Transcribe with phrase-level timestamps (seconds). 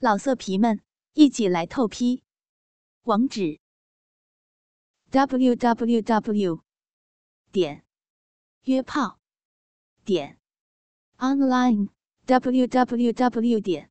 [0.00, 0.80] 老色皮们，
[1.14, 2.22] 一起来透批！
[3.02, 3.58] 网址
[5.10, 6.62] ：w w w
[7.50, 7.84] 点
[8.62, 9.18] 约炮
[10.04, 10.38] 点
[11.16, 11.88] online
[12.26, 13.90] w w w 点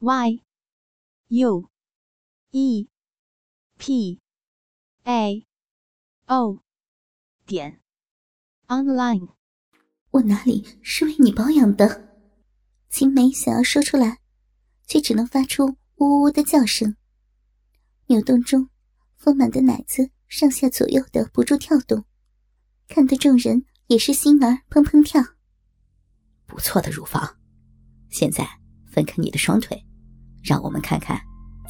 [0.00, 0.42] y
[1.28, 1.70] u
[2.50, 2.88] e
[3.78, 4.20] p
[5.04, 5.46] a
[6.26, 6.64] o
[7.46, 7.80] 点
[8.66, 9.28] online。
[10.10, 12.08] 我哪里是为你保养的？
[12.88, 14.21] 青梅想要说出来。
[14.92, 16.94] 却只能发出呜呜的叫声。
[18.08, 18.68] 扭动中，
[19.16, 22.04] 丰满的奶子上下左右的不住跳动，
[22.88, 25.24] 看得众人也是心儿砰砰跳。
[26.44, 27.38] 不错的乳房，
[28.10, 28.46] 现在
[28.86, 29.82] 分开你的双腿，
[30.42, 31.18] 让我们看看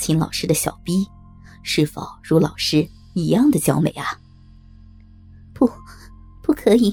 [0.01, 1.07] 秦老师的小逼
[1.63, 2.85] 是否如老师
[3.15, 4.21] 一样的娇美啊！
[5.55, 5.71] 不，
[6.43, 6.93] 不可以，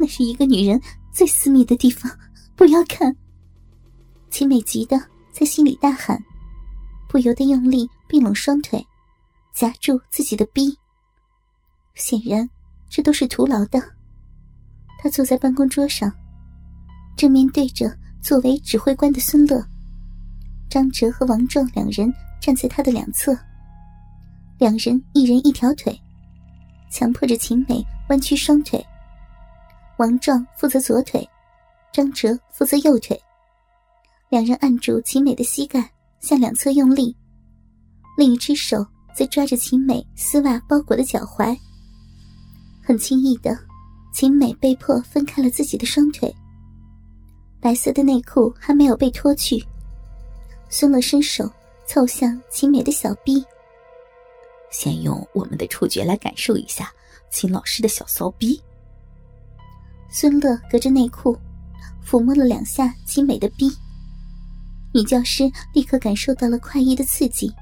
[0.00, 2.10] 那是一个女人最私密的地方，
[2.56, 3.16] 不要看。
[4.30, 5.13] 秦美急的。
[5.34, 6.16] 在心里大喊，
[7.08, 8.86] 不由得用力并拢双腿，
[9.52, 10.78] 夹住自己的逼。
[11.96, 12.48] 显然，
[12.88, 13.82] 这都是徒劳的。
[14.96, 16.12] 他坐在办公桌上，
[17.16, 17.92] 正面对着
[18.22, 19.60] 作为指挥官的孙乐、
[20.70, 23.36] 张哲和王壮两人站在他的两侧，
[24.56, 26.00] 两人一人一条腿，
[26.92, 28.84] 强迫着秦美弯曲双腿。
[29.96, 31.28] 王壮负责左腿，
[31.92, 33.20] 张哲负责右腿。
[34.30, 35.88] 两人按住秦美的膝盖，
[36.20, 37.16] 向两侧用力，
[38.16, 41.56] 另一只手则抓着秦美丝袜包裹的脚踝。
[42.82, 43.56] 很轻易的，
[44.12, 46.34] 秦美被迫分开了自己的双腿。
[47.60, 49.64] 白色的内裤还没有被脱去，
[50.68, 51.50] 孙乐伸手
[51.86, 53.44] 凑向秦美的小臂，
[54.70, 56.92] 先用我们的触觉来感受一下
[57.30, 58.60] 秦老师的小骚逼。
[60.10, 61.38] 孙乐隔着内裤
[62.04, 63.70] 抚摸了两下秦美的逼。
[64.94, 67.52] 女教师立刻感受到了快意的刺激，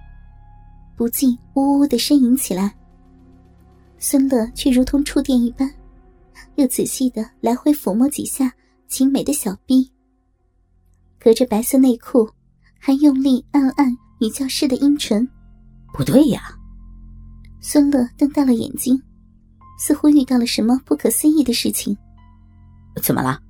[0.95, 2.77] 不禁呜呜的呻吟起来。
[3.99, 5.73] 孙乐却如同触电一般，
[6.57, 8.53] 又仔细的来回抚摸几下
[8.87, 9.91] 秦美的小臂，
[11.19, 12.29] 隔着白色内裤，
[12.79, 15.27] 还用力按按女教师的阴唇。
[15.95, 16.55] 不对呀！
[17.63, 19.03] 孙乐瞪大了眼睛，
[19.79, 21.97] 似乎遇到了什么不可思议的事情。
[23.03, 23.41] 怎么了？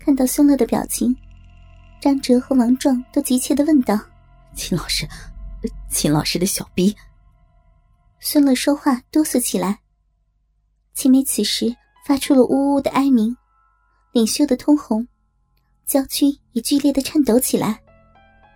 [0.00, 1.14] 看到孙乐的表情。
[2.00, 3.98] 张哲和王壮都急切的问道
[4.54, 5.08] ：“秦老师，
[5.88, 6.94] 秦老师的小逼。”
[8.20, 9.78] 孙乐说话哆嗦起来。
[10.94, 11.74] 秦梅此时
[12.06, 13.36] 发出了呜呜的哀鸣，
[14.12, 15.06] 脸羞得通红，
[15.86, 17.80] 娇躯也剧烈的颤抖起来。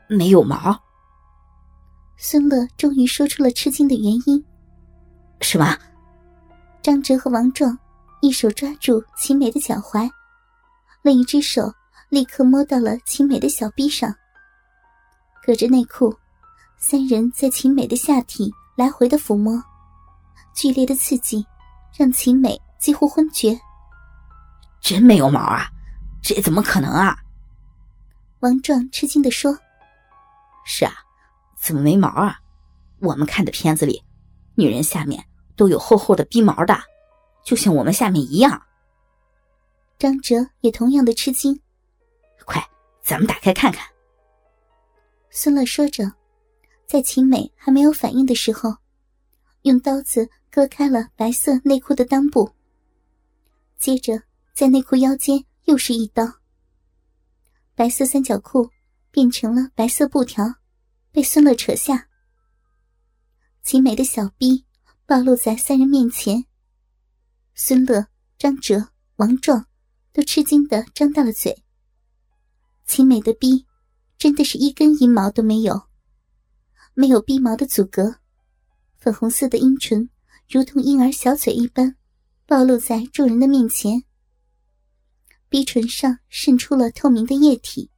[0.08, 0.78] 没有毛。
[2.16, 4.44] 孙乐终于说出了吃惊的原因。
[5.40, 5.76] 什么？
[6.82, 7.78] 张哲和王壮
[8.20, 10.10] 一手抓住秦梅的脚踝，
[11.02, 11.72] 另一只手。
[12.08, 14.14] 立刻摸到了秦美的小臂上，
[15.44, 16.16] 隔着内裤，
[16.78, 19.62] 三人在秦美的下体来回的抚摸，
[20.54, 21.46] 剧烈的刺激
[21.94, 23.60] 让秦美几乎昏厥。
[24.80, 25.68] 真没有毛啊？
[26.22, 27.18] 这怎么可能啊？
[28.40, 29.58] 王壮吃惊的说
[30.64, 30.92] ：“是啊，
[31.60, 32.38] 怎么没毛啊？
[33.00, 34.02] 我们看的片子里，
[34.54, 35.22] 女人下面
[35.56, 36.74] 都有厚厚的逼毛的，
[37.44, 38.62] 就像我们下面一样。”
[39.98, 41.60] 张哲也同样的吃惊。
[42.48, 42.66] 快，
[43.02, 43.86] 咱们打开看看。
[45.28, 46.10] 孙乐说着，
[46.86, 48.74] 在秦美还没有反应的时候，
[49.62, 52.50] 用刀子割开了白色内裤的裆部。
[53.76, 54.22] 接着，
[54.54, 56.24] 在内裤腰间又是一刀，
[57.74, 58.70] 白色三角裤
[59.10, 60.54] 变成了白色布条，
[61.12, 62.08] 被孙乐扯下。
[63.62, 64.64] 秦美的小臂
[65.04, 66.46] 暴露在三人面前，
[67.54, 68.06] 孙乐、
[68.38, 69.66] 张哲、王壮
[70.12, 71.62] 都吃惊的张大了嘴。
[72.88, 73.66] 秦美的逼，
[74.16, 75.88] 真的是一根阴毛都没有，
[76.94, 78.16] 没有逼毛的阻隔，
[78.96, 80.08] 粉红色的阴唇
[80.48, 81.96] 如同婴儿小嘴一般，
[82.46, 84.04] 暴露在众人的面前。
[85.50, 87.90] 逼唇上渗出了透明的液体。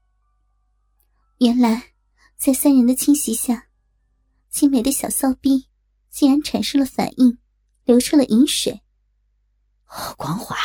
[1.38, 1.92] 原来，
[2.36, 3.68] 在三人的侵袭下，
[4.50, 5.68] 秦美的小骚逼
[6.10, 7.38] 竟然产生了反应，
[7.84, 8.82] 流出了饮水。
[9.84, 10.56] 好光滑，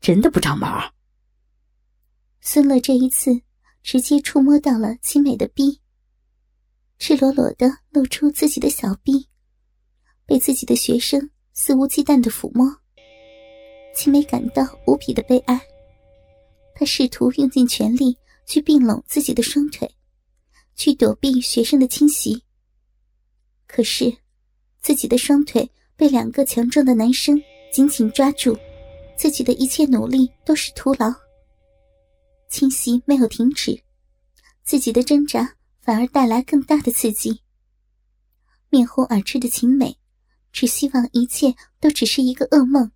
[0.00, 0.92] 真的不长毛。
[2.40, 3.40] 孙乐这一次。
[3.82, 5.80] 直接触摸到了青美的逼，
[6.98, 9.28] 赤裸裸的露出自己的小臂，
[10.24, 12.64] 被自己的学生肆无忌惮的抚摸，
[13.94, 15.60] 青美感到无比的悲哀。
[16.74, 19.92] 她试图用尽全力去并拢自己的双腿，
[20.76, 22.42] 去躲避学生的侵袭。
[23.66, 24.16] 可是，
[24.80, 27.40] 自己的双腿被两个强壮的男生
[27.72, 28.56] 紧紧抓住，
[29.16, 31.12] 自己的一切努力都是徒劳。
[32.52, 33.82] 侵袭没有停止，
[34.62, 37.40] 自己的挣扎反而带来更大的刺激。
[38.68, 39.98] 面红耳赤的秦美，
[40.52, 42.92] 只希望一切都只是一个噩梦。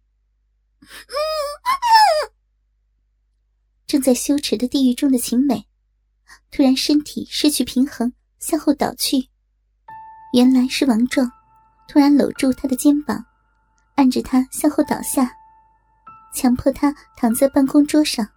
[3.87, 5.67] 正在羞耻的地狱中的秦美，
[6.51, 9.31] 突然身体失去平衡，向后倒去。
[10.35, 11.33] 原来是王壮，
[11.89, 13.25] 突然搂住她的肩膀，
[13.95, 15.33] 按着她向后倒下，
[16.35, 18.29] 强迫她躺在办公桌上。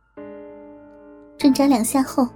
[1.40, 2.28] 挣扎两下后，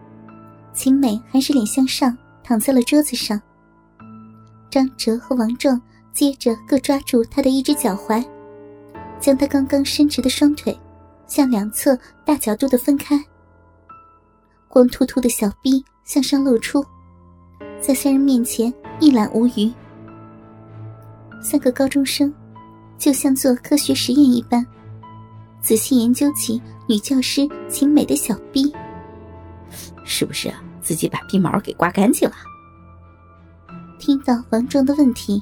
[0.74, 3.40] 秦美还是脸向上躺在了桌子上。
[4.72, 5.80] 张哲和王壮
[6.14, 8.26] 接着各抓住她的一只脚踝，
[9.20, 10.76] 将她刚刚伸直的双腿
[11.28, 13.22] 向两侧大角度的分开，
[14.70, 16.84] 光秃秃的小臂向上露出，
[17.82, 18.74] 在三人面前。
[19.00, 19.74] 一览无余。
[21.42, 22.32] 三个高中生，
[22.98, 24.66] 就像做科学实验一般，
[25.62, 28.72] 仔细研究起女教师秦美的小臂。
[30.04, 32.36] 是不是自己把鼻毛给刮干净了？
[34.00, 35.42] 听到王壮的问题，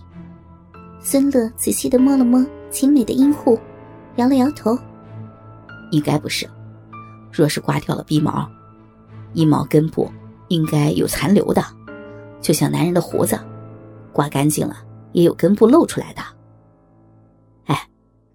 [1.00, 3.60] 孙乐仔细的摸了摸秦美的阴户，
[4.18, 4.78] 摇了摇头。
[5.92, 6.50] 应该不是。
[7.32, 8.50] 若是刮掉了鼻毛，
[9.34, 10.12] 阴毛根部
[10.50, 11.64] 应该有残留的，
[12.42, 13.40] 就像男人的胡子。
[14.14, 14.76] 刮干净了，
[15.14, 16.22] 也有根部露出来的。
[17.66, 17.88] 哎，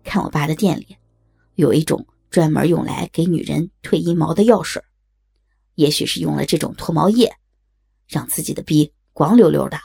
[0.02, 0.96] 看我爸的店里，
[1.54, 4.82] 有一种专门用来给女人退阴毛的药水，
[5.76, 7.34] 也许是用了这种脱毛液，
[8.06, 9.78] 让自己的逼光溜溜的。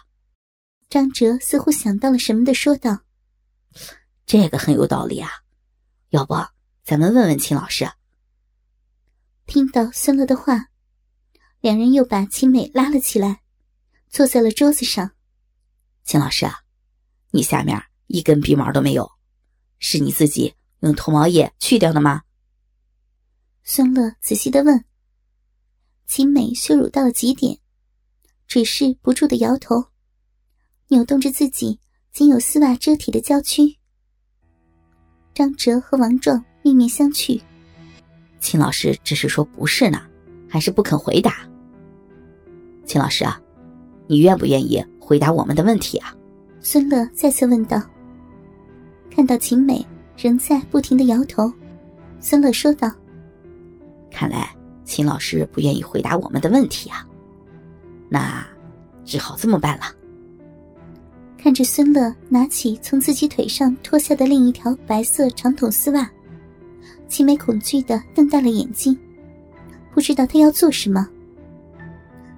[0.89, 3.01] 张哲似乎想到了什么的说道
[4.27, 5.29] ：“这个很有道理啊，
[6.09, 6.33] 要不
[6.83, 7.89] 咱们问问秦老师？”
[9.47, 10.67] 听到孙乐的话，
[11.59, 13.41] 两人又把秦美拉了起来，
[14.09, 15.11] 坐在了桌子上。
[16.03, 16.61] 秦老师啊，
[17.31, 19.11] 你下面一根鼻毛都没有，
[19.79, 22.23] 是你自己用脱毛液去掉的吗？
[23.63, 24.85] 孙乐仔细的问。
[26.13, 27.57] 秦美羞辱到了极点，
[28.45, 29.81] 只是不住的摇头，
[30.89, 31.79] 扭动着自己
[32.11, 33.77] 仅有丝袜遮体的娇躯。
[35.33, 37.41] 张哲和王壮面面相觑。
[38.41, 40.01] 秦老师只是说不是呢，
[40.49, 41.49] 还是不肯回答？
[42.85, 43.41] 秦老师啊，
[44.05, 44.85] 你愿不愿意？
[44.99, 46.13] 回答我们的问题啊！
[46.59, 47.81] 孙乐再次问道。
[49.09, 49.87] 看到秦美
[50.17, 51.49] 仍在不停的摇头，
[52.19, 52.91] 孙乐说道
[54.11, 54.53] ：“看来
[54.91, 57.07] 秦老师不愿意回答我们的问题啊，
[58.09, 58.45] 那
[59.05, 59.85] 只好这么办了。”
[61.39, 66.11] 看着孙乐拿起从自己腿上脱下的另一条白色长筒丝袜，
[67.07, 68.99] 秦美恐惧的瞪大了眼睛，
[69.93, 71.07] 不知道他要做什么。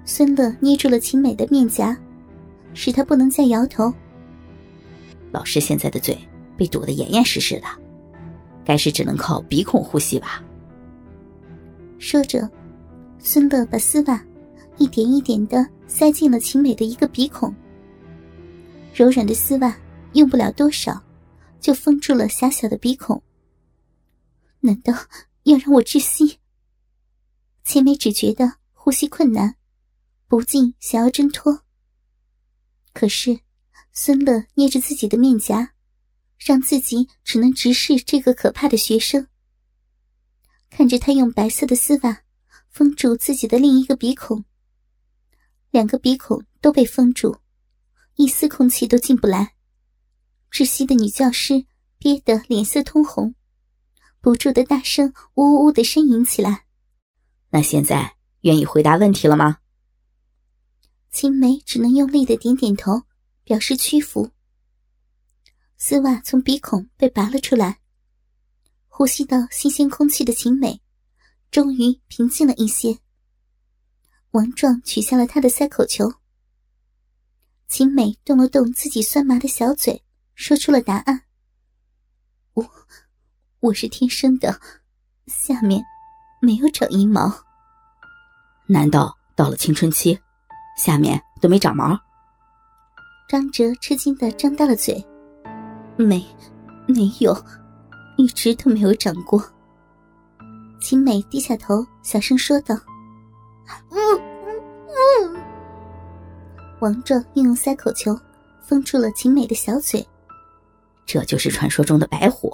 [0.05, 1.97] 孙乐捏住了秦美的面颊。
[2.75, 3.93] 使她不能再摇头。
[5.31, 6.17] 老师现在的嘴
[6.57, 7.67] 被堵得严严实实的，
[8.65, 10.43] 该是只能靠鼻孔呼吸吧。
[12.03, 12.51] 说着，
[13.17, 14.21] 孙乐把丝袜
[14.77, 17.55] 一点一点的塞进了秦美的一个鼻孔。
[18.93, 19.73] 柔软的丝袜
[20.11, 21.01] 用不了多少，
[21.61, 23.23] 就封住了狭小的鼻孔。
[24.59, 24.93] 难道
[25.43, 26.39] 要让我窒息？
[27.63, 29.55] 秦美只觉得呼吸困难，
[30.27, 31.61] 不禁想要挣脱。
[32.93, 33.39] 可是，
[33.93, 35.71] 孙乐捏着自己的面颊，
[36.37, 39.25] 让自己只能直视这个可怕的学生。
[40.75, 42.23] 看着他用白色的丝袜
[42.71, 44.43] 封住自己的另一个鼻孔，
[45.69, 47.37] 两个鼻孔都被封住，
[48.15, 49.53] 一丝空气都进不来。
[50.51, 51.67] 窒息的女教师
[51.99, 53.35] 憋得脸色通红，
[54.19, 56.65] 不住的大声呜呜呜的呻吟起来。
[57.51, 59.59] 那现在愿意回答问题了吗？
[61.11, 63.03] 青梅只能用力的点点头，
[63.43, 64.31] 表示屈服。
[65.77, 67.79] 丝袜从鼻孔被拔了出来，
[68.95, 70.79] 呼吸到新鲜空气的秦美，
[71.49, 72.99] 终于平静了一些。
[74.33, 76.13] 王壮取下了他的塞口球。
[77.67, 80.03] 秦美动了动自己酸麻的小嘴，
[80.35, 81.23] 说出了答案
[82.53, 82.63] ：“我，
[83.61, 84.61] 我是天生的，
[85.25, 85.83] 下面
[86.39, 87.33] 没有长阴毛。
[88.67, 90.15] 难道到了青春期？”
[90.77, 91.99] 下面都没长毛。
[93.27, 95.03] 张哲吃惊的张大了嘴，
[95.97, 96.23] 没，
[96.87, 97.33] 没有，
[98.17, 99.43] 一直都没有长过。
[100.79, 102.75] 秦美低下头，小声说道
[103.89, 103.97] ：“嗯
[104.45, 105.41] 嗯嗯。”
[106.81, 108.17] 王壮运用塞口球
[108.61, 110.05] 封住了秦美的小嘴。
[111.05, 112.53] 这就是传说中的白虎，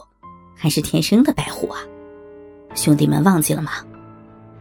[0.55, 1.81] 还是天生的白虎啊？
[2.75, 3.71] 兄弟们忘记了吗？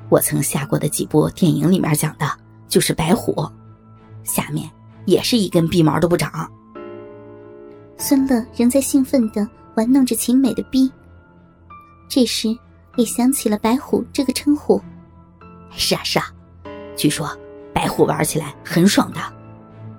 [0.09, 2.26] 我曾下过的几部电影里面讲的。
[2.69, 3.35] 就是白虎，
[4.25, 4.71] 下面
[5.07, 6.47] 也是一根鼻毛都不长。
[7.97, 10.90] 孙乐仍在兴奋的玩弄着秦美的逼，
[12.08, 12.49] 这时
[12.97, 14.82] 也想起了白虎这个称呼。
[15.70, 16.35] 是啊是啊，
[16.97, 17.30] 据说
[17.73, 19.20] 白虎玩起来很爽的。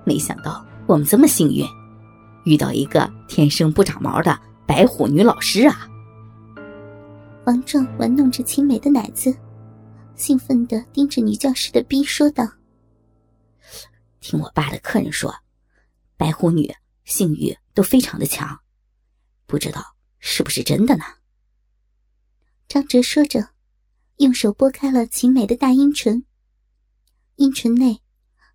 [0.04, 1.66] 没想到我们这么幸运，
[2.44, 5.88] 遇到一个天生不长毛的白虎女老师啊！
[7.46, 9.34] 王壮玩弄着青梅的奶子，
[10.14, 12.46] 兴奋的盯着女教师的逼说道
[14.20, 15.34] ：“听我爸的客人说，
[16.18, 16.70] 白虎女
[17.06, 18.60] 性欲都非常的强，
[19.50, 21.04] 不知道是不是真的呢？”
[22.68, 23.50] 张哲说着，
[24.18, 26.24] 用手拨开了秦美的大阴唇。
[27.34, 28.00] 阴唇内，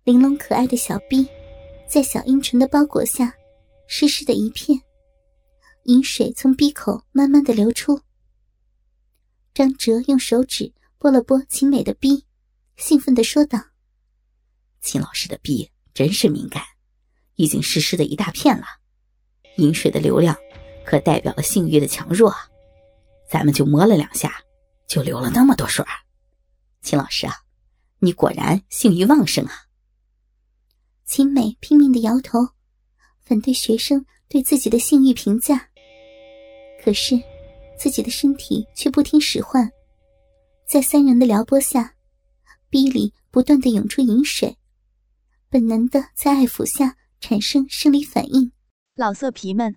[0.04, 1.28] 玲珑可爱的小臂，
[1.86, 3.34] 在小阴唇的包裹下，
[3.86, 4.80] 湿湿的一片，
[5.82, 8.00] 饮水从鼻口慢慢的流出。
[9.52, 12.24] 张哲用手指拨了拨秦美的臂，
[12.76, 13.58] 兴奋的说道
[14.80, 16.62] ：“秦老师的臂真是敏感，
[17.34, 18.64] 已经湿湿的一大片了，
[19.58, 20.36] 饮水的流量，
[20.86, 22.34] 可代表了性欲的强弱。”
[23.28, 24.40] 咱们就摸了两下，
[24.86, 25.84] 就流了那么多水。
[26.80, 27.34] 秦老师啊，
[27.98, 29.52] 你果然性欲旺盛啊！
[31.04, 32.38] 秦美拼命的摇头，
[33.24, 35.68] 反对学生对自己的性欲评价。
[36.84, 37.20] 可是，
[37.76, 39.68] 自己的身体却不听使唤，
[40.68, 41.94] 在三人的撩拨下，
[42.70, 44.56] 逼里不断的涌出饮水，
[45.50, 48.52] 本能的在爱抚下产生生理反应。
[48.94, 49.76] 老色皮们，